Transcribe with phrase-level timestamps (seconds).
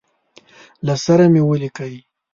[0.85, 1.93] له سره مي ولیکی.